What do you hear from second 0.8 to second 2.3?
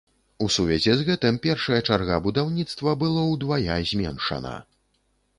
з гэтым першая чарга